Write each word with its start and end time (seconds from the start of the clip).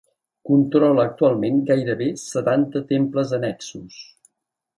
Controla 0.51 1.03
actualment 1.09 1.59
gairebé 1.67 2.07
setanta 2.23 2.83
temples 2.93 3.37
annexos. 3.39 4.01